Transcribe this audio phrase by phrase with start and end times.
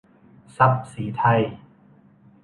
[0.57, 1.41] ทรัพย์ศรีไทย